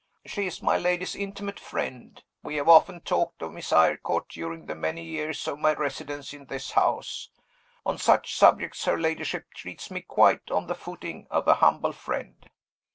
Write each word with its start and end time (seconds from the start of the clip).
"She 0.25 0.47
is 0.47 0.63
my 0.63 0.79
lady's 0.79 1.15
intimate 1.15 1.59
friend; 1.59 2.23
we 2.41 2.55
have 2.55 2.67
often 2.67 3.01
talked 3.01 3.43
of 3.43 3.51
Miss 3.53 3.71
Eyrecourt 3.71 4.29
during 4.29 4.65
the 4.65 4.73
many 4.73 5.03
years 5.03 5.47
of 5.47 5.59
my 5.59 5.75
residence 5.75 6.33
in 6.33 6.45
this 6.47 6.71
house. 6.71 7.29
On 7.85 7.99
such 7.99 8.35
subjects, 8.35 8.85
her 8.85 8.99
ladyship 8.99 9.53
treats 9.53 9.91
me 9.91 10.01
quite 10.01 10.49
on 10.49 10.65
the 10.65 10.73
footing 10.73 11.27
of 11.29 11.47
a 11.47 11.53
humble 11.53 11.91
friend. 11.93 12.49